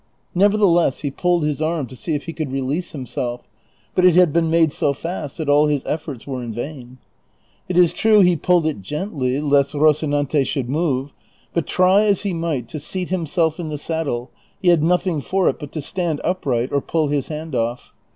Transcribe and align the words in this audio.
Nevertheless 0.33 1.01
he 1.01 1.11
pulled 1.11 1.43
his 1.43 1.61
arm 1.61 1.85
to 1.85 1.95
see 1.95 2.15
if 2.15 2.25
he 2.25 2.33
could 2.33 2.51
release 2.51 2.95
him 2.95 3.05
self, 3.05 3.41
but 3.93 4.03
it 4.03 4.15
had 4.15 4.33
been 4.33 4.49
inade 4.49 4.71
so 4.71 4.93
fast 4.93 5.37
that 5.37 5.47
all 5.47 5.67
his 5.67 5.83
efforts 5.85 6.25
were 6.25 6.41
in 6.41 6.51
vain. 6.51 6.97
It 7.69 7.77
is 7.77 7.93
true 7.93 8.21
he 8.21 8.35
pulled 8.35 8.65
it 8.65 8.81
gently 8.81 9.39
lest 9.39 9.75
Ivocinante 9.75 10.43
should 10.43 10.69
luove, 10.69 11.11
but 11.53 11.67
try 11.67 12.01
as 12.05 12.23
he 12.23 12.33
might 12.33 12.67
to 12.69 12.79
seat 12.79 13.09
himself 13.09 13.59
in 13.59 13.69
the 13.69 13.77
saddle, 13.77 14.31
he 14.59 14.69
had 14.69 14.81
nothing 14.81 15.21
for 15.21 15.47
it 15.49 15.59
but 15.59 15.71
to 15.73 15.81
stand 15.81 16.19
upright 16.23 16.71
or 16.71 16.81
pull 16.81 17.09
his 17.09 17.27
hand 17.27 17.53
off. 17.53 17.93